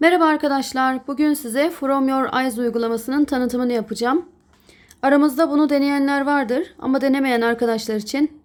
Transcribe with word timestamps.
Merhaba 0.00 0.24
arkadaşlar. 0.24 1.06
Bugün 1.06 1.34
size 1.34 1.70
From 1.70 2.08
Your 2.08 2.40
Eyes 2.40 2.58
uygulamasının 2.58 3.24
tanıtımını 3.24 3.72
yapacağım. 3.72 4.28
Aramızda 5.02 5.50
bunu 5.50 5.70
deneyenler 5.70 6.20
vardır 6.20 6.74
ama 6.78 7.00
denemeyen 7.00 7.40
arkadaşlar 7.40 7.96
için 7.96 8.40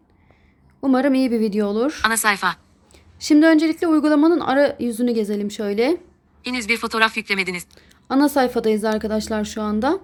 umarım 0.82 1.14
iyi 1.14 1.32
bir 1.32 1.40
video 1.40 1.68
olur. 1.68 2.02
Ana 2.06 2.18
sayfa. 2.18 2.56
Şimdi 3.20 3.46
öncelikle 3.46 3.88
uygulamanın 3.88 4.40
ara 4.40 4.76
yüzünü 4.80 5.12
gezelim 5.12 5.52
şöyle. 5.52 5.98
Henüz 6.44 6.70
bir 6.70 6.78
fotoğraf 6.78 7.18
yüklemediniz. 7.18 7.66
Ana 8.10 8.30
sayfadayız 8.30 8.84
arkadaşlar 8.86 9.46
şu 9.46 9.62
anda. 9.62 10.00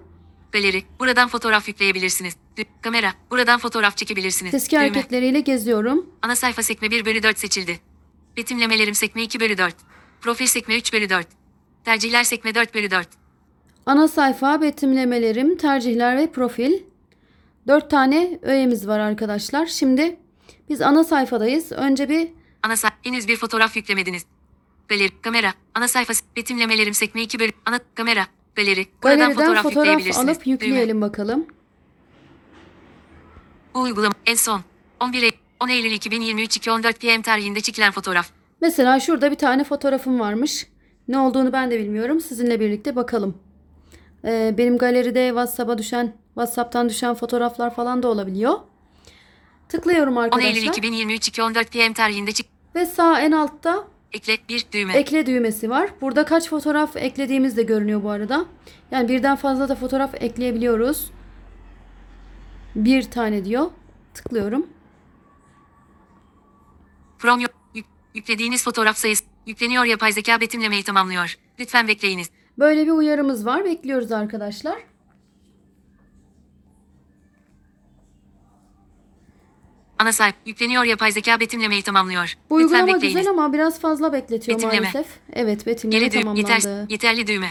Galeri. 0.52 0.82
Buradan 1.00 1.28
fotoğraf 1.28 1.68
yükleyebilirsiniz. 1.68 2.36
Kamera. 2.82 3.12
Buradan 3.30 3.58
fotoğraf 3.58 3.96
çekebilirsiniz. 3.96 4.54
Eski 4.54 4.78
hareketleriyle 4.78 5.40
geziyorum. 5.40 6.10
Ana 6.22 6.36
sayfa 6.36 6.62
sekme 6.62 6.90
1 6.90 7.04
bölü 7.04 7.22
4 7.22 7.38
seçildi. 7.38 7.80
Betimlemelerim 8.36 8.94
sekme 8.94 9.22
2 9.22 9.40
bölü 9.40 9.58
4. 9.58 9.74
Profil 10.20 10.46
sekme 10.46 10.76
3 10.76 10.92
bölü 10.92 11.10
4. 11.10 11.39
Tercihler 11.84 12.24
sekme 12.24 12.54
4 12.54 12.74
bölü 12.74 12.90
4. 12.90 13.08
Ana 13.86 14.08
sayfa, 14.08 14.62
betimlemelerim, 14.62 15.56
tercihler 15.56 16.16
ve 16.16 16.32
profil. 16.32 16.72
4 17.66 17.90
tane 17.90 18.38
öğemiz 18.42 18.88
var 18.88 18.98
arkadaşlar. 18.98 19.66
Şimdi 19.66 20.16
biz 20.68 20.80
ana 20.82 21.04
sayfadayız. 21.04 21.72
Önce 21.72 22.08
bir 22.08 22.28
Ana 22.62 22.76
sayfa. 22.76 22.96
Henüz 23.02 23.28
bir 23.28 23.36
fotoğraf 23.36 23.76
yüklemediniz. 23.76 24.26
Galeri. 24.88 25.22
Kamera. 25.22 25.54
Ana 25.74 25.88
sayfa. 25.88 26.12
Betimlemelerim 26.36 26.94
sekme 26.94 27.22
2 27.22 27.38
bölü. 27.38 27.52
Ana 27.66 27.80
kamera. 27.94 28.26
Galeri. 28.54 28.86
Buradan 29.02 29.32
fotoğraf, 29.32 29.62
fotoğraf, 29.62 30.18
alıp 30.18 30.44
Düğme. 30.44 30.52
yükleyelim 30.52 31.00
bakalım. 31.00 31.46
Bu 33.74 33.80
uygulama 33.80 34.14
en 34.26 34.34
son 34.34 34.60
11 35.00 35.22
Eylül, 35.22 35.36
10 35.60 35.68
Eylül 35.68 35.90
2023 35.90 36.56
2.14 36.56 37.16
PM 37.16 37.22
tarihinde 37.22 37.60
çekilen 37.60 37.92
fotoğraf. 37.92 38.30
Mesela 38.60 39.00
şurada 39.00 39.30
bir 39.30 39.36
tane 39.36 39.64
fotoğrafım 39.64 40.20
varmış. 40.20 40.66
Ne 41.10 41.18
olduğunu 41.18 41.52
ben 41.52 41.70
de 41.70 41.78
bilmiyorum. 41.78 42.20
Sizinle 42.20 42.60
birlikte 42.60 42.96
bakalım. 42.96 43.38
Ee, 44.24 44.54
benim 44.58 44.78
galeride 44.78 45.28
WhatsApp'a 45.28 45.78
düşen, 45.78 46.12
WhatsApp'tan 46.34 46.88
düşen 46.88 47.14
fotoğraflar 47.14 47.74
falan 47.74 48.02
da 48.02 48.08
olabiliyor. 48.08 48.54
Tıklıyorum 49.68 50.16
10 50.16 50.22
Eylül 50.22 50.32
arkadaşlar. 50.34 50.68
2023 50.72 51.28
2.14 51.28 51.64
PM 51.88 51.92
tarihinde 51.92 52.32
çık. 52.32 52.46
Ve 52.74 52.86
sağ 52.86 53.20
en 53.20 53.32
altta 53.32 53.84
Ekle 54.12 54.38
bir 54.48 54.66
düğme. 54.72 54.92
ekle 54.92 55.26
düğmesi 55.26 55.70
var. 55.70 55.90
Burada 56.00 56.24
kaç 56.24 56.48
fotoğraf 56.48 56.96
eklediğimiz 56.96 57.56
de 57.56 57.62
görünüyor 57.62 58.02
bu 58.02 58.10
arada. 58.10 58.44
Yani 58.90 59.08
birden 59.08 59.36
fazla 59.36 59.68
da 59.68 59.74
fotoğraf 59.74 60.14
ekleyebiliyoruz. 60.22 61.10
Bir 62.74 63.02
tane 63.02 63.44
diyor. 63.44 63.70
Tıklıyorum. 64.14 64.66
From 67.18 67.40
yüklediğiniz 68.14 68.64
fotoğraf 68.64 68.96
sayısı 68.96 69.24
yükleniyor 69.46 69.84
yapay 69.84 70.12
zeka 70.12 70.40
betimlemeyi 70.40 70.82
tamamlıyor. 70.82 71.38
Lütfen 71.58 71.88
bekleyiniz. 71.88 72.30
Böyle 72.58 72.86
bir 72.86 72.90
uyarımız 72.90 73.46
var. 73.46 73.64
Bekliyoruz 73.64 74.12
arkadaşlar. 74.12 74.76
Ana 79.98 80.12
sayfa 80.12 80.36
yükleniyor 80.46 80.84
yapay 80.84 81.12
zeka 81.12 81.40
betimlemeyi 81.40 81.82
tamamlıyor. 81.82 82.36
Bu 82.50 82.60
Lütfen 82.60 82.74
uygulama 82.78 82.94
bekleyiniz. 82.96 83.18
güzel 83.18 83.30
ama 83.30 83.52
biraz 83.52 83.80
fazla 83.80 84.12
bekletiyor 84.12 84.58
Betimleme. 84.58 84.80
maalesef. 84.80 85.06
Evet 85.32 85.66
betimleme 85.66 86.00
Geri 86.00 86.12
düğme. 86.12 86.20
tamamlandı. 86.22 86.40
Yeter, 86.50 86.86
yeterli 86.88 87.26
düğme. 87.26 87.50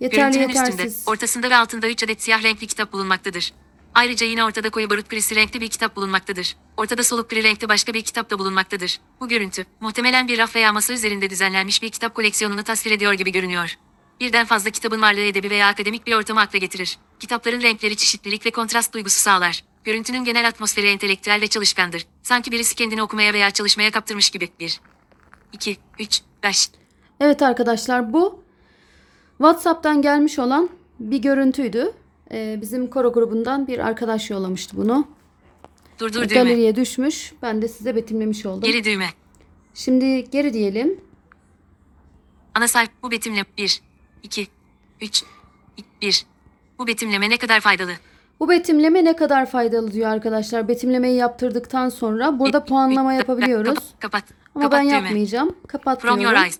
Yeterli 0.00 0.20
Görüntünün 0.20 0.48
yetersiz. 0.48 0.74
üstünde, 0.86 1.10
ortasında 1.10 1.50
ve 1.50 1.56
altında 1.56 1.88
3 1.88 2.02
adet 2.04 2.22
siyah 2.22 2.42
renkli 2.42 2.66
kitap 2.66 2.92
bulunmaktadır. 2.92 3.52
Ayrıca 3.94 4.26
yine 4.26 4.44
ortada 4.44 4.70
koyu 4.70 4.90
barut 4.90 5.10
grisi 5.10 5.36
renkli 5.36 5.60
bir 5.60 5.68
kitap 5.68 5.96
bulunmaktadır. 5.96 6.56
Ortada 6.76 7.02
soluk 7.02 7.30
gri 7.30 7.42
renkte 7.42 7.68
başka 7.68 7.94
bir 7.94 8.02
kitap 8.02 8.30
da 8.30 8.38
bulunmaktadır. 8.38 9.00
Bu 9.20 9.28
görüntü, 9.28 9.66
muhtemelen 9.80 10.28
bir 10.28 10.38
raf 10.38 10.56
veya 10.56 10.72
masa 10.72 10.92
üzerinde 10.92 11.30
düzenlenmiş 11.30 11.82
bir 11.82 11.90
kitap 11.90 12.14
koleksiyonunu 12.14 12.62
tasvir 12.62 12.90
ediyor 12.90 13.12
gibi 13.12 13.32
görünüyor. 13.32 13.78
Birden 14.20 14.46
fazla 14.46 14.70
kitabın 14.70 15.02
varlığı 15.02 15.20
edebi 15.20 15.50
veya 15.50 15.68
akademik 15.68 16.06
bir 16.06 16.14
ortamı 16.14 16.40
akla 16.40 16.58
getirir. 16.58 16.98
Kitapların 17.20 17.60
renkleri 17.60 17.96
çeşitlilik 17.96 18.46
ve 18.46 18.50
kontrast 18.50 18.94
duygusu 18.94 19.20
sağlar. 19.20 19.64
Görüntünün 19.84 20.24
genel 20.24 20.48
atmosferi 20.48 20.88
entelektüel 20.88 21.40
ve 21.40 21.46
çalışkandır. 21.46 22.06
Sanki 22.22 22.52
birisi 22.52 22.74
kendini 22.74 23.02
okumaya 23.02 23.32
veya 23.32 23.50
çalışmaya 23.50 23.90
kaptırmış 23.90 24.30
gibi. 24.30 24.48
1, 24.60 24.80
2, 25.52 25.76
3, 25.98 26.22
5. 26.42 26.70
Evet 27.20 27.42
arkadaşlar 27.42 28.12
bu 28.12 28.44
WhatsApp'tan 29.38 30.02
gelmiş 30.02 30.38
olan 30.38 30.70
bir 31.00 31.18
görüntüydü. 31.18 31.92
Ee, 32.32 32.58
bizim 32.60 32.90
koro 32.90 33.12
grubundan 33.12 33.66
bir 33.66 33.78
arkadaş 33.78 34.30
yollamıştı 34.30 34.76
bunu. 34.76 35.08
Durdur 35.98 36.14
düğme. 36.28 36.34
Galeriye 36.34 36.76
düşmüş. 36.76 37.32
Ben 37.42 37.62
de 37.62 37.68
size 37.68 37.96
betimlemiş 37.96 38.46
oldum. 38.46 38.60
Geri 38.60 38.84
düğme. 38.84 39.06
Şimdi 39.74 40.30
geri 40.30 40.52
diyelim. 40.54 41.00
Ana 42.54 42.68
sayfa 42.68 42.92
bu 43.02 43.10
betimle 43.10 43.44
1, 43.58 43.82
2, 44.22 44.46
3, 45.00 45.24
1. 46.02 46.26
Bu 46.78 46.86
betimleme 46.86 47.30
ne 47.30 47.36
kadar 47.36 47.60
faydalı? 47.60 47.92
Bu 48.40 48.48
betimleme 48.48 49.04
ne 49.04 49.16
kadar 49.16 49.46
faydalı 49.50 49.92
diyor 49.92 50.10
arkadaşlar. 50.10 50.68
Betimlemeyi 50.68 51.16
yaptırdıktan 51.16 51.88
sonra 51.88 52.38
burada 52.38 52.64
puanlama 52.64 53.12
yapabiliyoruz. 53.12 53.74
Kapat. 53.74 54.00
Kapat. 54.00 54.24
Ama 54.54 54.64
kapat 54.64 54.78
ben 54.80 54.86
düğme. 54.86 54.94
yapmayacağım. 54.96 55.56
Kapat 55.66 56.00
From 56.00 56.10
your 56.10 56.20
diyorum. 56.20 56.42
eyes. 56.42 56.58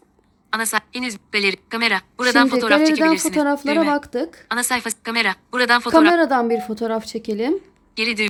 Ana 0.53 0.66
sayfa 0.66 0.87
henüz 0.93 1.16
galeri 1.33 1.56
kamera. 1.69 2.00
Buradan 2.19 2.41
Şimdi 2.41 2.50
fotoğraf 2.50 2.87
çekebilirsiniz. 2.87 3.22
fotoğraflara 3.34 3.75
Düğme. 3.81 3.87
baktık. 3.87 4.47
Ana 4.50 4.62
sayfa 4.62 4.91
kamera. 5.03 5.34
Buradan 5.53 5.81
fotoğraf. 5.81 6.05
Kameradan 6.05 6.50
bir 6.50 6.61
fotoğraf 6.61 7.06
çekelim. 7.06 7.62
Geri 7.97 8.16
düğme. 8.16 8.28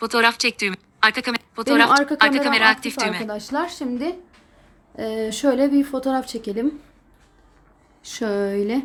Fotoğraf 0.00 0.38
çek 0.38 0.60
düğme. 0.60 0.76
Arka 1.02 1.22
kamera. 1.22 1.40
Benim 1.42 1.54
Fotoğraf. 1.54 1.90
arka 2.00 2.18
kameram 2.18 2.44
kamera 2.44 2.68
aktif, 2.68 2.92
aktif 2.98 3.06
düğme. 3.08 3.16
arkadaşlar. 3.18 3.68
Şimdi 3.68 4.16
e, 4.98 5.32
şöyle 5.32 5.72
bir 5.72 5.84
fotoğraf 5.84 6.28
çekelim. 6.28 6.78
Şöyle. 8.02 8.82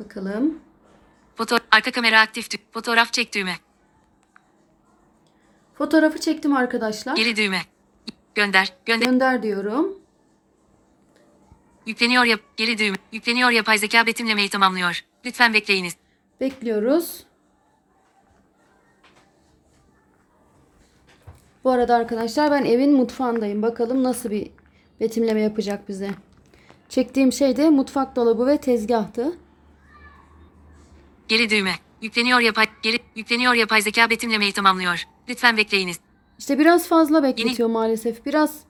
Bakalım. 0.00 0.58
Foto 1.36 1.56
arka 1.70 1.90
kamera 1.90 2.20
aktif 2.20 2.50
düğme. 2.50 2.62
Fotoğraf 2.72 3.12
çek 3.12 3.34
düğme. 3.34 3.56
Fotoğrafı 5.74 6.20
çektim 6.20 6.56
arkadaşlar. 6.56 7.16
Geri 7.16 7.36
düğme. 7.36 7.60
Gönder. 8.34 8.72
Gönder. 8.86 9.06
Gönder 9.06 9.42
diyorum. 9.42 9.98
Yükleniyor 11.86 12.24
yap. 12.24 12.40
Geri 12.56 12.78
düğme. 12.78 12.96
Yükleniyor 13.12 13.50
yapay 13.50 13.78
zeka 13.78 14.06
betimlemeyi 14.06 14.48
tamamlıyor. 14.48 15.04
Lütfen 15.24 15.54
bekleyiniz. 15.54 15.96
Bekliyoruz. 16.40 17.24
Bu 21.64 21.70
arada 21.70 21.94
arkadaşlar 21.94 22.50
ben 22.50 22.64
evin 22.64 22.92
mutfağındayım. 22.92 23.62
Bakalım 23.62 24.04
nasıl 24.04 24.30
bir 24.30 24.50
betimleme 25.00 25.40
yapacak 25.40 25.88
bize. 25.88 26.10
Çektiğim 26.88 27.32
şey 27.32 27.56
de 27.56 27.70
mutfak 27.70 28.16
dolabı 28.16 28.46
ve 28.46 28.58
tezgahtı. 28.58 29.38
Geri 31.28 31.50
düğme. 31.50 31.72
Yükleniyor 32.02 32.40
yapay 32.40 32.66
geri 32.82 32.98
yükleniyor 33.16 33.54
yapay 33.54 33.82
zeka 33.82 34.10
betimlemeyi 34.10 34.52
tamamlıyor. 34.52 35.04
Lütfen 35.28 35.56
bekleyiniz. 35.56 36.00
İşte 36.38 36.58
biraz 36.58 36.88
fazla 36.88 37.22
bekletiyor 37.22 37.68
maalesef. 37.68 38.26
Biraz 38.26 38.60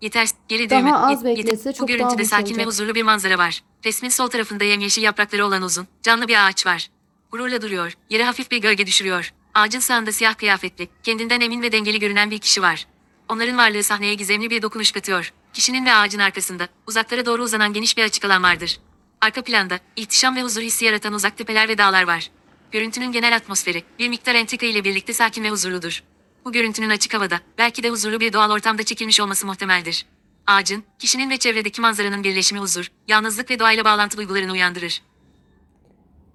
Yeter 0.00 0.28
geri 0.48 0.70
Daha 0.70 0.80
düğme. 0.80 0.92
az 0.94 1.22
Yet- 1.22 1.24
beklese 1.24 1.70
Bu 1.70 1.74
çok 1.74 1.88
daha 1.88 1.96
görüntüde 1.96 2.22
hoş 2.22 2.28
sakin 2.28 2.46
ve 2.46 2.50
olacak. 2.52 2.66
huzurlu 2.66 2.94
bir 2.94 3.02
manzara 3.02 3.38
var. 3.38 3.62
Resmin 3.84 4.08
sol 4.08 4.26
tarafında 4.26 4.64
yemyeşil 4.64 5.02
yaprakları 5.02 5.46
olan 5.46 5.62
uzun, 5.62 5.86
canlı 6.02 6.28
bir 6.28 6.46
ağaç 6.46 6.66
var. 6.66 6.90
Gururla 7.32 7.62
duruyor. 7.62 7.92
Yere 8.10 8.24
hafif 8.24 8.50
bir 8.50 8.58
gölge 8.58 8.86
düşürüyor. 8.86 9.32
Ağacın 9.54 9.80
sağında 9.80 10.12
siyah 10.12 10.34
kıyafetli, 10.34 10.88
kendinden 11.02 11.40
emin 11.40 11.62
ve 11.62 11.72
dengeli 11.72 11.98
görünen 12.00 12.30
bir 12.30 12.38
kişi 12.38 12.62
var. 12.62 12.86
Onların 13.28 13.58
varlığı 13.58 13.82
sahneye 13.82 14.14
gizemli 14.14 14.50
bir 14.50 14.62
dokunuş 14.62 14.92
katıyor. 14.92 15.32
Kişinin 15.52 15.86
ve 15.86 15.94
ağacın 15.94 16.18
arkasında, 16.18 16.68
uzaklara 16.86 17.26
doğru 17.26 17.42
uzanan 17.42 17.72
geniş 17.72 17.96
bir 17.96 18.04
açık 18.04 18.24
alan 18.24 18.42
vardır. 18.42 18.78
Arka 19.20 19.42
planda, 19.42 19.78
ihtişam 19.96 20.36
ve 20.36 20.42
huzur 20.42 20.62
hissi 20.62 20.84
yaratan 20.84 21.12
uzak 21.12 21.36
tepeler 21.38 21.68
ve 21.68 21.78
dağlar 21.78 22.02
var. 22.06 22.30
Görüntünün 22.72 23.12
genel 23.12 23.36
atmosferi, 23.36 23.84
bir 23.98 24.08
miktar 24.08 24.34
entrika 24.34 24.66
ile 24.66 24.84
birlikte 24.84 25.12
sakin 25.12 25.44
ve 25.44 25.50
huzurludur. 25.50 26.02
Bu 26.46 26.52
görüntünün 26.52 26.90
açık 26.90 27.14
havada, 27.14 27.40
belki 27.58 27.82
de 27.82 27.90
huzurlu 27.90 28.20
bir 28.20 28.32
doğal 28.32 28.50
ortamda 28.50 28.82
çekilmiş 28.82 29.20
olması 29.20 29.46
muhtemeldir. 29.46 30.06
Ağacın, 30.46 30.84
kişinin 30.98 31.30
ve 31.30 31.36
çevredeki 31.36 31.80
manzaranın 31.80 32.24
birleşimi 32.24 32.60
huzur, 32.60 32.90
yalnızlık 33.08 33.50
ve 33.50 33.58
doğayla 33.58 33.84
bağlantı 33.84 34.16
duygularını 34.16 34.52
uyandırır. 34.52 35.02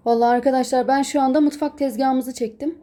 Vallahi 0.05 0.35
arkadaşlar 0.35 0.87
ben 0.87 1.01
şu 1.03 1.21
anda 1.21 1.41
mutfak 1.41 1.77
tezgahımızı 1.77 2.33
çektim. 2.33 2.77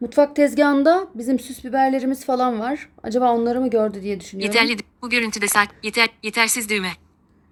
Mutfak 0.00 0.36
tezgahında 0.36 1.08
bizim 1.14 1.38
süs 1.38 1.64
biberlerimiz 1.64 2.24
falan 2.24 2.60
var. 2.60 2.88
Acaba 3.02 3.32
onları 3.32 3.60
mı 3.60 3.70
gördü 3.70 4.02
diye 4.02 4.20
düşünüyorum. 4.20 4.56
Yeterli, 4.56 4.76
bu 5.02 5.10
görüntüde 5.10 5.48
sak, 5.48 5.68
yeter, 5.82 6.08
yetersiz 6.22 6.68
düğme. 6.68 6.92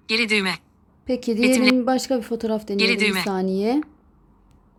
Geri 0.08 0.28
düğme. 0.28 0.52
Peki 1.06 1.36
diyelim 1.36 1.64
Betimle- 1.64 1.86
başka 1.86 2.18
bir 2.18 2.22
fotoğraf 2.22 2.68
deneyelim 2.68 3.00
bir 3.00 3.08
düğme. 3.08 3.20
saniye. 3.22 3.82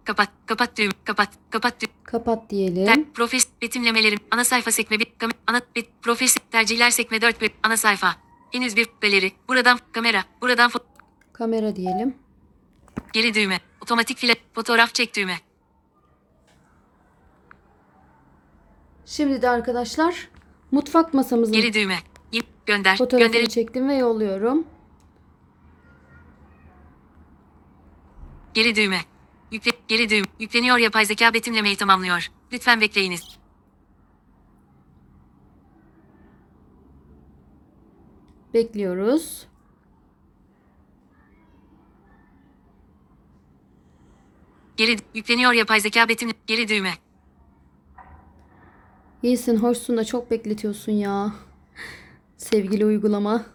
Kapat, 0.06 0.30
kapat 0.46 0.78
düğme, 0.78 0.92
kapat, 1.06 1.30
kapat 1.50 1.82
düğme. 1.82 1.92
Kapat 2.04 2.50
diyelim. 2.50 2.86
Ter, 2.86 3.14
profes, 3.14 3.48
betimlemelerim, 3.62 4.20
ana 4.32 4.44
sayfa 4.44 4.72
sekme 4.72 5.00
bir, 5.00 5.08
kam, 5.18 5.32
ana, 5.48 5.62
bet, 5.76 5.90
profes, 6.02 6.38
tercihler 6.52 6.90
sekme 6.90 7.22
4 7.22 7.42
bir, 7.42 7.52
ana 7.64 7.78
sayfa. 7.78 8.16
Henüz 8.52 8.76
bir 8.76 8.88
galeri, 9.02 9.32
buradan 9.48 9.80
kamera, 9.92 10.24
buradan 10.42 10.70
fo- 10.70 10.84
Kamera 11.34 11.76
diyelim. 11.76 12.16
geri 13.14 13.34
düğme, 13.34 13.60
otomatik 13.82 14.18
file, 14.18 14.36
fotoğraf 14.56 14.94
çek 14.94 15.16
düğme. 15.16 15.38
Şimdi 19.06 19.42
de 19.42 19.50
arkadaşlar 19.50 20.30
mutfak 20.72 21.14
masamızın 21.14 21.54
Geri 21.54 21.74
düğme, 21.74 21.98
gönder, 22.66 22.98
fotoğrafını 22.98 23.32
gönder, 23.32 23.50
çektim 23.50 23.90
ve 23.90 23.96
yolluyorum. 23.96 24.66
Geri 28.54 28.76
düğme. 28.76 29.00
Yükle, 29.52 29.72
geri 29.88 30.10
düğüm. 30.10 30.26
Yükleniyor 30.40 30.78
yapay 30.78 31.06
zeka 31.06 31.34
betimlemeyi 31.34 31.76
tamamlıyor. 31.76 32.32
Lütfen 32.54 32.82
bekleyiniz. 32.82 33.38
Bekliyoruz. 38.54 39.48
Geri 44.78 44.98
yükleniyor 45.16 45.52
yapay 45.52 45.80
zeka 45.80 46.10
betimle 46.10 46.34
geri 46.48 46.68
düğme. 46.68 46.94
İyisin, 49.24 49.58
hoşsun 49.58 49.98
da 49.98 50.06
çok 50.06 50.32
bekletiyorsun 50.32 50.92
ya. 50.92 51.34
Sevgili 52.38 52.86
uygulama. 52.86 53.46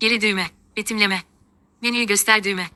Geri 0.00 0.20
düğme. 0.20 0.46
Betimleme. 0.76 1.31
Menüyü 1.82 2.06
göster 2.06 2.44
düğme. 2.44 2.66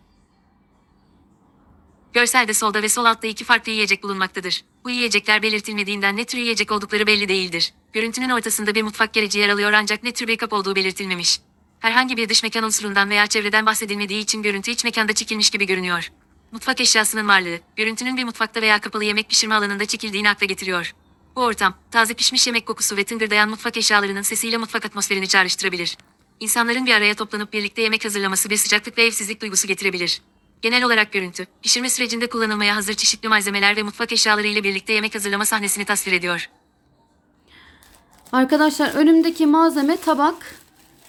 Görselde 2.12 2.54
solda 2.54 2.82
ve 2.82 2.88
sol 2.88 3.04
altta 3.04 3.26
iki 3.26 3.44
farklı 3.44 3.72
yiyecek 3.72 4.02
bulunmaktadır. 4.02 4.64
Bu 4.84 4.90
yiyecekler 4.90 5.42
belirtilmediğinden 5.42 6.16
ne 6.16 6.24
tür 6.24 6.38
yiyecek 6.38 6.72
oldukları 6.72 7.06
belli 7.06 7.28
değildir. 7.28 7.74
Görüntünün 7.92 8.30
ortasında 8.30 8.74
bir 8.74 8.82
mutfak 8.82 9.12
gereci 9.12 9.38
yer 9.38 9.48
alıyor 9.48 9.72
ancak 9.72 10.02
ne 10.02 10.12
tür 10.12 10.26
bir 10.26 10.36
kap 10.36 10.52
olduğu 10.52 10.76
belirtilmemiş. 10.76 11.40
Herhangi 11.80 12.16
bir 12.16 12.28
dış 12.28 12.42
mekan 12.42 12.64
unsurundan 12.64 13.10
veya 13.10 13.26
çevreden 13.26 13.66
bahsedilmediği 13.66 14.22
için 14.22 14.42
görüntü 14.42 14.70
iç 14.70 14.84
mekanda 14.84 15.12
çekilmiş 15.12 15.50
gibi 15.50 15.66
görünüyor. 15.66 16.12
Mutfak 16.52 16.80
eşyasının 16.80 17.28
varlığı, 17.28 17.58
görüntünün 17.76 18.16
bir 18.16 18.24
mutfakta 18.24 18.62
veya 18.62 18.80
kapalı 18.80 19.04
yemek 19.04 19.28
pişirme 19.28 19.54
alanında 19.54 19.86
çekildiğini 19.86 20.30
akla 20.30 20.46
getiriyor. 20.46 20.94
Bu 21.36 21.44
ortam, 21.44 21.74
taze 21.90 22.14
pişmiş 22.14 22.46
yemek 22.46 22.66
kokusu 22.66 22.96
ve 22.96 23.04
tıngırdayan 23.04 23.48
mutfak 23.48 23.76
eşyalarının 23.76 24.22
sesiyle 24.22 24.56
mutfak 24.56 24.84
atmosferini 24.84 25.28
çağrıştırabilir. 25.28 25.96
İnsanların 26.40 26.86
bir 26.86 26.94
araya 26.94 27.14
toplanıp 27.14 27.52
birlikte 27.52 27.82
yemek 27.82 28.04
hazırlaması 28.04 28.50
bir 28.50 28.56
sıcaklık 28.56 28.98
ve 28.98 29.04
evsizlik 29.04 29.40
duygusu 29.42 29.68
getirebilir. 29.68 30.22
Genel 30.62 30.84
olarak 30.84 31.12
görüntü, 31.12 31.46
pişirme 31.62 31.90
sürecinde 31.90 32.26
kullanılmaya 32.26 32.76
hazır 32.76 32.94
çeşitli 32.94 33.28
malzemeler 33.28 33.76
ve 33.76 33.82
mutfak 33.82 34.12
eşyaları 34.12 34.46
ile 34.46 34.64
birlikte 34.64 34.92
yemek 34.92 35.14
hazırlama 35.14 35.44
sahnesini 35.44 35.84
tasvir 35.84 36.12
ediyor. 36.12 36.50
Arkadaşlar 38.32 38.94
önümdeki 38.94 39.46
malzeme 39.46 39.96
tabak, 39.96 40.60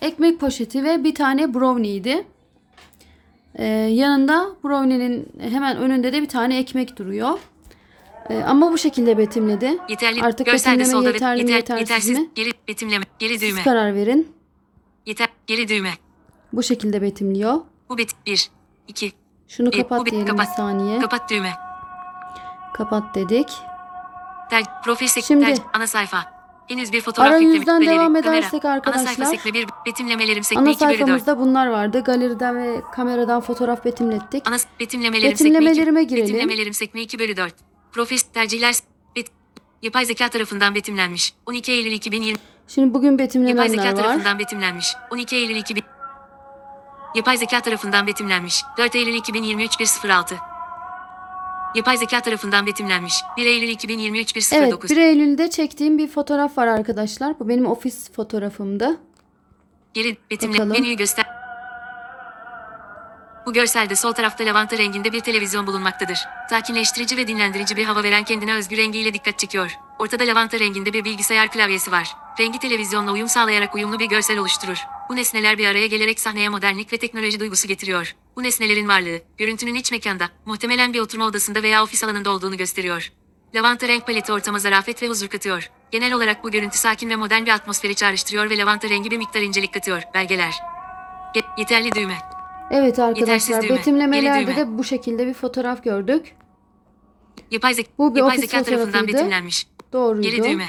ekmek 0.02 0.40
poşeti 0.40 0.84
ve 0.84 1.04
bir 1.04 1.16
tane 1.16 1.54
brownie'ydi. 1.54 2.28
Ee, 3.56 3.66
yanında 3.68 4.50
brownie'nin 4.64 5.28
hemen 5.40 5.78
önünde 5.78 6.14
de 6.14 6.22
bir 6.22 6.28
tane 6.30 6.60
ekmek 6.60 6.98
duruyor. 6.98 7.40
Ee, 8.30 8.36
ama 8.38 8.72
bu 8.72 8.78
şekilde 8.78 9.18
betimledi. 9.18 9.78
Yeterli, 9.90 10.22
Artık 10.22 10.48
betimleme 10.48 11.08
yeterli 11.08 11.44
mi 11.44 11.52
yeter, 11.52 11.78
yetersiz 11.78 12.10
yetersiz, 12.10 12.18
mi? 12.20 12.30
geri 12.36 12.52
betimleme, 12.68 13.06
geri 13.20 13.42
düğme, 13.42 13.52
Siz 13.52 13.64
karar 13.64 13.96
verin. 13.96 14.37
Yeter, 15.08 15.28
geri 15.48 15.68
düğme. 15.68 15.94
Bu 16.54 16.64
şekilde 16.64 17.02
betimliyor. 17.02 17.54
Bu 17.90 17.98
bet 17.98 18.10
1, 18.26 18.50
2, 18.88 19.12
Şunu 19.48 19.68
E, 19.70 19.72
bu 19.72 19.78
kapat 19.78 20.06
bir- 20.06 20.12
diyelim 20.12 20.28
kapat. 20.28 20.48
bir 20.48 20.52
saniye. 20.54 21.00
kapat 21.00 21.30
düğme. 21.30 21.54
Kapat 22.74 23.16
dedik. 23.16 23.48
Ter, 24.50 24.64
profil 24.86 25.08
sekme, 25.08 25.28
Şimdi- 25.28 25.46
ter, 25.46 25.58
ana 25.74 25.88
sayfa. 25.88 26.38
Henüz 26.68 26.94
bir 26.94 27.02
fotoğraf 27.02 27.32
Arayüzden 27.32 27.80
yüklemi, 27.80 27.86
devam 27.98 28.14
kamera, 28.14 28.36
edersek 28.38 28.66
Ana 28.66 28.74
arkadaşlar, 28.74 29.06
sayfa 29.14 29.26
sekme 29.26 29.54
1, 29.54 29.68
betimlemelerim 29.86 30.44
sekme 30.44 30.62
Ana 30.62 30.70
2 30.70 30.86
bölü 30.86 30.90
4. 30.94 30.98
sayfamızda 31.00 31.40
bunlar 31.40 31.68
vardı. 31.68 32.04
Galeriden 32.04 32.56
ve 32.58 32.82
kameradan 32.94 33.42
fotoğraf 33.42 33.86
betimlettik. 33.86 34.48
Ana 34.48 34.58
betimlemelerim 34.80 35.38
sekme 35.38 35.50
2, 35.50 35.56
Betimlemelerime 35.56 36.04
girelim. 36.04 36.26
betimlemelerim 36.36 36.74
sekme 36.74 37.02
2 37.02 37.20
bölü 37.20 37.38
4. 37.38 37.56
Profil 37.92 38.18
tercihler, 38.18 38.76
bet, 39.16 39.28
yapay 39.82 40.06
zeka 40.06 40.30
tarafından 40.30 40.76
betimlenmiş. 40.76 41.34
12 41.46 41.72
Eylül 41.72 41.92
2020. 41.92 42.38
Şimdi 42.68 42.94
bugün 42.94 43.12
Yapay 43.12 43.26
betimlemenler 43.26 43.68
zeka 43.68 43.84
var. 43.84 43.96
tarafından 43.96 44.40
betimlenmiş. 44.40 44.96
12 45.12 45.36
Eylül 45.36 45.56
2000. 45.56 45.84
Yapay 47.16 47.38
zeka 47.38 47.62
tarafından 47.62 48.08
betimlenmiş. 48.08 48.64
4 48.78 48.96
Eylül 48.96 49.14
2023 49.14 49.80
106. 49.80 50.36
Yapay 51.76 51.98
zeka 51.98 52.22
tarafından 52.22 52.66
betimlenmiş. 52.66 53.14
1 53.38 53.46
Eylül 53.46 53.68
2023 53.68 54.34
Evet 54.36 54.68
109. 54.68 54.90
1 54.90 54.98
Eylül'de 54.98 55.50
çektiğim 55.50 55.98
bir 55.98 56.08
fotoğraf 56.08 56.58
var 56.58 56.68
arkadaşlar. 56.68 57.40
Bu 57.40 57.50
benim 57.50 57.66
ofis 57.66 58.12
fotoğrafımdı. 58.12 58.98
Geri 59.94 60.18
betimle 60.32 60.54
Bakalım. 60.54 60.70
menüyü 60.70 60.96
göster. 60.98 61.37
Bu 63.48 63.54
görselde 63.54 63.96
sol 63.96 64.14
tarafta 64.14 64.46
lavanta 64.46 64.78
renginde 64.78 65.12
bir 65.12 65.20
televizyon 65.20 65.68
bulunmaktadır. 65.68 66.20
Sakinleştirici 66.50 67.18
ve 67.18 67.28
dinlendirici 67.28 67.76
bir 67.76 67.86
hava 67.86 68.04
veren 68.04 68.24
kendine 68.24 68.54
özgü 68.54 68.78
rengiyle 68.78 69.14
dikkat 69.14 69.40
çekiyor. 69.40 69.72
Ortada 70.00 70.24
lavanta 70.24 70.60
renginde 70.60 70.94
bir 70.94 71.06
bilgisayar 71.06 71.52
klavyesi 71.52 71.92
var. 71.92 72.16
Rengi 72.40 72.60
televizyonla 72.60 73.12
uyum 73.12 73.28
sağlayarak 73.28 73.76
uyumlu 73.76 74.00
bir 74.00 74.06
görsel 74.06 74.38
oluşturur. 74.38 74.78
Bu 75.10 75.16
nesneler 75.16 75.58
bir 75.58 75.68
araya 75.68 75.88
gelerek 75.88 76.20
sahneye 76.20 76.50
modernlik 76.50 76.94
ve 76.94 76.98
teknoloji 76.98 77.40
duygusu 77.40 77.68
getiriyor. 77.68 78.16
Bu 78.36 78.44
nesnelerin 78.44 78.88
varlığı, 78.88 79.22
görüntünün 79.38 79.76
iç 79.76 79.92
mekanda, 79.92 80.30
muhtemelen 80.46 80.94
bir 80.94 81.00
oturma 81.00 81.26
odasında 81.26 81.64
veya 81.64 81.84
ofis 81.84 82.04
alanında 82.04 82.30
olduğunu 82.30 82.58
gösteriyor. 82.58 83.12
Lavanta 83.56 83.88
renk 83.88 84.06
paleti 84.06 84.32
ortama 84.32 84.60
zarafet 84.60 85.04
ve 85.04 85.08
huzur 85.08 85.28
katıyor. 85.28 85.72
Genel 85.92 86.14
olarak 86.14 86.44
bu 86.44 86.52
görüntü 86.52 86.78
sakin 86.78 87.10
ve 87.10 87.16
modern 87.16 87.46
bir 87.46 87.52
atmosferi 87.52 87.96
çağrıştırıyor 87.96 88.50
ve 88.50 88.58
lavanta 88.58 88.90
rengi 88.90 89.12
bir 89.12 89.18
miktar 89.18 89.42
incelik 89.42 89.74
katıyor. 89.74 90.02
Belgeler. 90.14 90.56
Ge- 91.36 91.60
yeterli 91.60 91.92
düğme. 91.92 92.37
Evet 92.72 93.00
arkadaşlar 93.00 93.20
Yetersiz 93.34 93.62
düğme, 93.70 93.78
betimlemelerde 93.80 94.40
geri 94.44 94.48
düğme. 94.48 94.56
de 94.58 94.78
bu 94.78 94.84
şekilde 94.84 95.28
bir 95.28 95.34
fotoğraf 95.34 95.84
gördük. 95.84 96.36
Yapay, 97.52 97.74
zek- 97.74 97.98
Bu 97.98 98.16
bir 98.16 98.20
yapay 98.20 98.38
ofis 98.38 98.50
zeka 98.50 98.64
tarafından 98.64 98.86
fotoğrafıydı. 98.92 99.18
betimlenmiş. 99.18 99.68
Doğruydu. 99.94 100.22
Geri 100.22 100.44
düğme. 100.44 100.66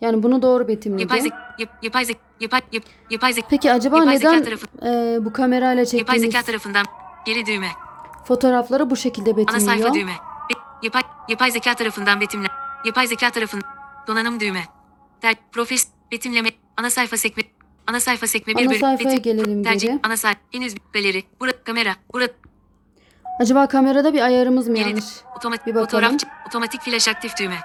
Yani 0.00 0.22
bunu 0.22 0.42
doğru 0.42 0.68
betimledi. 0.68 1.02
Yapay 1.02 1.20
zek 1.20 1.32
yap- 1.58 1.78
yapay 1.82 2.04
zek 2.04 2.16
yapay 2.40 2.60
yap- 2.72 2.84
yapay 3.10 3.32
zek 3.32 3.44
Peki 3.50 3.72
acaba 3.72 3.98
Yapay 3.98 4.16
zeka 4.18 4.32
neden 4.32 4.44
tarafı- 4.44 4.66
e, 4.86 5.24
bu 5.24 5.32
kamerayla 5.32 5.68
yapay 5.82 5.86
çektiğimiz 5.86 6.22
zeka 6.32 6.42
tarafından 6.42 6.86
geri 7.26 7.46
düğme. 7.46 7.68
fotoğrafları 8.24 8.90
bu 8.90 8.96
şekilde 8.96 9.30
Ana 9.30 9.36
betimliyor? 9.36 9.66
sayfa 9.72 9.94
düğme. 9.94 10.10
Be- 10.50 10.58
yapay 10.82 11.02
yapay 11.28 11.50
zeka 11.50 11.74
tarafından 11.74 12.20
betimle. 12.20 12.48
Yapay 12.84 13.06
zeka 13.06 13.30
tarafın 13.30 13.62
donanım 14.06 14.40
düğme. 14.40 14.62
Ter 15.20 15.34
profil 15.52 15.78
betimleme 16.12 16.48
ana 16.76 16.90
sayfa 16.90 17.16
sekme 17.16 17.42
ana 17.86 18.00
sayfa 18.00 18.26
sekme 18.26 18.54
bir 18.54 18.60
Ana 18.62 18.68
bölüm 18.70 18.80
sayfaya 18.80 19.16
gelelim 19.16 19.64
tercih 19.64 19.88
geri. 19.88 20.00
ana 20.02 20.16
sayfa 20.16 20.40
henüz 20.52 20.74
galeri 20.92 21.24
burada 21.40 21.62
kamera 21.64 21.90
burada 22.12 22.32
Acaba 23.40 23.66
kamerada 23.68 24.14
bir 24.14 24.20
ayarımız 24.20 24.68
mı 24.68 24.78
yanlış? 24.78 25.04
otomatik 25.36 25.66
Bir 25.66 25.74
bakalım. 25.74 25.86
fotoğraf 25.86 26.12
otomatik 26.46 26.80
flash 26.82 27.08
aktif 27.08 27.36
düğme. 27.38 27.56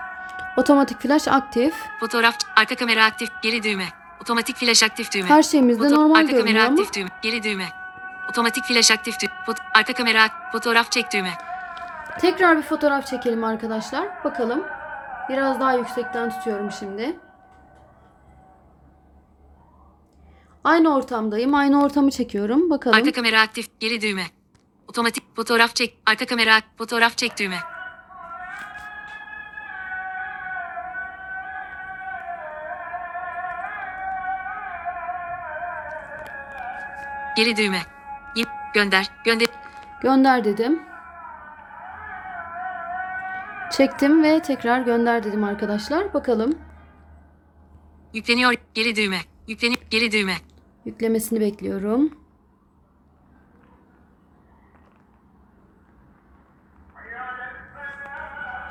Otomatik 0.58 1.00
flash 1.02 1.28
aktif. 1.28 1.74
Fotoğraf 2.00 2.36
arka 2.56 2.76
kamera 2.76 3.06
aktif 3.06 3.30
geri 3.44 3.64
düğme. 3.64 3.86
Otomatik 4.22 4.56
flash 4.56 4.84
aktif 4.84 5.12
düğme. 5.14 5.30
Her 5.30 5.44
şeyimizde 5.44 5.84
Foto- 5.84 5.96
normal 5.96 6.16
arka 6.16 6.32
görünüyor 6.32 6.48
kamera 6.48 6.64
ama 6.68 6.74
aktif 6.82 6.94
düğme. 6.96 7.10
Geri 7.22 7.44
düğme. 7.44 7.66
Otomatik 8.30 8.64
flash 8.66 8.92
aktif 8.92 9.20
düğme. 9.22 9.32
Fot- 9.48 9.62
arka 9.74 9.94
kamera 9.94 10.28
fotoğraf 10.52 10.92
çek 10.92 11.14
düğme. 11.14 11.32
tekrar 12.22 12.58
bir 12.58 12.62
fotoğraf 12.64 13.08
çekelim 13.08 13.44
arkadaşlar. 13.44 14.24
Bakalım. 14.24 14.64
Biraz 15.30 15.60
daha 15.60 15.74
yüksekten 15.74 16.30
tutuyorum 16.30 16.72
şimdi. 16.72 17.16
Aynı 20.64 20.96
ortamdayım. 20.96 21.54
Aynı 21.54 21.84
ortamı 21.84 22.12
çekiyorum. 22.12 22.70
Bakalım. 22.70 22.98
Arka 22.98 23.12
kamera 23.12 23.42
aktif 23.42 23.80
geri 23.80 24.02
düğme. 24.02 24.24
Otomatik 24.88 25.36
fotoğraf 25.36 25.76
çek. 25.76 25.98
Arka 26.06 26.26
kamera 26.26 26.62
fotoğraf 26.78 27.18
çek 27.18 27.40
düğme. 27.40 27.58
Geri 37.38 37.56
düğme. 37.56 37.82
Yip, 38.36 38.50
gönder. 38.74 39.10
Gönder. 39.26 39.48
Gönder 40.02 40.44
dedim. 40.44 40.82
Çektim 43.72 44.24
ve 44.24 44.42
tekrar 44.42 44.82
gönder 44.82 45.24
dedim 45.24 45.44
arkadaşlar. 45.44 46.14
Bakalım. 46.14 46.60
Yükleniyor. 48.14 48.54
Geri 48.74 48.96
düğme. 48.96 49.18
Yüklenip 49.48 49.92
geri 49.92 50.12
düğme. 50.12 50.34
Yüklemesini 50.86 51.40
bekliyorum. 51.40 52.12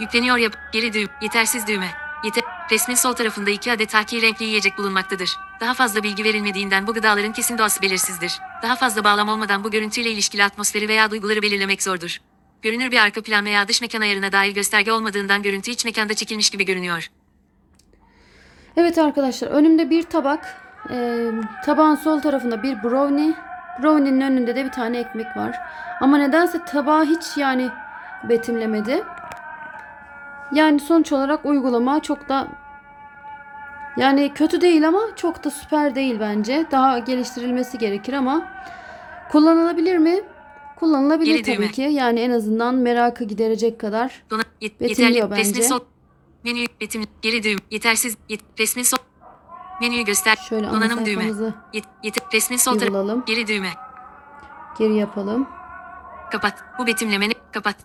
Yükleniyor 0.01 0.37
yap. 0.37 0.57
Geri 0.73 0.93
düğüm. 0.93 1.09
Yetersiz 1.23 1.67
düğme. 1.67 1.91
Yeter. 2.25 2.45
Resmin 2.71 2.95
sol 2.95 3.13
tarafında 3.13 3.51
iki 3.51 3.73
adet 3.73 3.95
haki 3.95 4.23
renkli 4.23 4.45
yiyecek 4.45 4.79
bulunmaktadır. 4.79 5.37
Daha 5.61 5.75
fazla 5.75 6.03
bilgi 6.03 6.25
verilmediğinden 6.25 6.87
bu 6.87 6.95
gıdaların 6.95 7.33
kesin 7.33 7.59
doğası 7.59 7.83
belirsizdir. 7.83 8.39
Daha 8.63 8.77
fazla 8.77 9.05
bağlam 9.05 9.29
olmadan 9.29 9.65
bu 9.65 9.71
görüntüyle 9.71 10.11
ilişkili 10.11 10.45
atmosferi 10.45 10.89
veya 10.89 11.11
duyguları 11.11 11.43
belirlemek 11.43 11.83
zordur. 11.83 12.19
Görünür 12.63 12.91
bir 12.91 12.99
arka 12.99 13.23
plan 13.23 13.45
veya 13.45 13.69
dış 13.69 13.81
mekan 13.81 14.01
ayarına 14.01 14.33
dair 14.33 14.55
gösterge 14.55 14.93
olmadığından 14.93 15.43
görüntü 15.43 15.71
iç 15.71 15.85
mekanda 15.85 16.15
çekilmiş 16.15 16.51
gibi 16.51 16.65
görünüyor. 16.65 17.11
Evet 18.77 18.99
arkadaşlar 18.99 19.49
önümde 19.49 19.91
bir 19.91 20.03
tabak. 20.03 20.70
Ee, 20.91 21.31
tabağın 21.65 21.95
sol 21.95 22.21
tarafında 22.21 22.63
bir 22.63 22.83
brownie. 22.83 23.35
Brownie'nin 23.83 24.21
önünde 24.21 24.57
de 24.57 24.65
bir 24.65 24.71
tane 24.71 24.99
ekmek 24.99 25.37
var. 25.37 25.61
Ama 26.01 26.19
nedense 26.19 26.65
tabağı 26.65 27.05
hiç 27.05 27.37
yani 27.37 27.69
betimlemedi. 28.29 29.03
Yani 30.53 30.81
sonuç 30.81 31.13
olarak 31.13 31.47
uygulama 31.47 32.01
çok 32.01 32.29
da 32.29 32.49
yani 33.97 34.33
kötü 34.35 34.61
değil 34.61 34.89
ama 34.89 35.01
çok 35.17 35.45
da 35.45 35.51
süper 35.51 35.95
değil 35.95 36.17
bence. 36.21 36.67
Daha 36.71 36.99
geliştirilmesi 36.99 37.79
gerekir 37.79 38.13
ama 38.13 38.43
Kullanılabilir 39.31 39.99
mi? 39.99 40.21
Kullanılabilir 40.77 41.33
Geri 41.33 41.43
tabii 41.43 41.57
düğme. 41.57 41.69
ki. 41.71 41.83
Yani 41.83 42.21
en 42.21 42.31
azından 42.31 42.75
merakı 42.75 43.25
giderecek 43.25 43.81
kadar. 43.81 44.23
Dona, 44.31 44.43
yet, 44.61 44.81
Betimliyor 44.81 45.11
yeterli. 45.15 45.31
bence. 45.31 45.41
Resmin 45.51 45.63
sol. 45.63 45.81
Menü 46.45 46.65
betim 46.81 47.05
geri 47.23 47.43
düğüm. 47.43 47.59
Yetersiz. 47.71 48.17
Yet, 48.29 48.41
resmin 48.59 48.83
sol. 48.83 48.99
Menüyü 49.81 50.05
göster. 50.05 50.37
Şöyle 50.37 50.71
Donanım 50.71 51.07
düğme. 51.07 51.25
Yet, 51.73 51.85
yeter, 52.03 52.25
resmin 52.33 52.57
sol 52.57 52.79
tarafı. 52.79 53.23
Geri 53.27 53.47
düğme. 53.47 53.69
Geri 54.79 54.95
yapalım. 54.95 55.49
Kapat. 56.33 56.55
Bu 56.79 56.87
betimlemeni 56.87 57.33
kapat. 57.53 57.77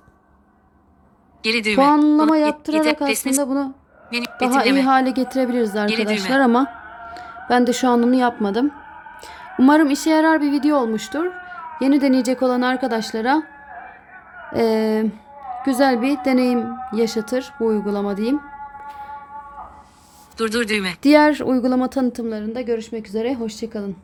Geri 1.44 1.64
düğme. 1.64 1.76
Puanlama 1.76 2.38
yet- 2.38 2.46
yaptırarak 2.46 3.02
aslında 3.02 3.50
bunu 3.50 3.74
menü 4.12 4.26
daha 4.42 4.50
betimleme. 4.50 4.80
iyi 4.80 4.84
hale 4.84 5.10
getirebiliriz 5.10 5.76
arkadaşlar 5.76 6.40
ama 6.40 6.68
ben 7.50 7.68
de 7.68 7.74
şu 7.74 7.90
an 7.90 8.04
onu 8.04 8.16
yapmadım. 8.16 8.72
Umarım 9.60 9.90
işe 9.90 10.10
yarar 10.10 10.42
bir 10.42 10.52
video 10.52 10.78
olmuştur. 10.78 11.26
Yeni 11.82 12.02
deneyecek 12.02 12.44
olan 12.44 12.62
arkadaşlara 12.62 13.44
eee, 14.56 15.06
güzel 15.66 16.02
bir 16.02 16.18
deneyim 16.26 16.68
yaşatır 16.94 17.54
bu 17.60 17.66
uygulama 17.66 18.18
diyeyim. 18.18 18.40
Durdur 20.38 20.68
düğme. 20.68 20.90
Diğer 21.04 21.40
uygulama 21.40 21.90
tanıtımlarında 21.90 22.62
görüşmek 22.62 23.08
üzere. 23.08 23.36
Hoşçakalın. 23.36 23.96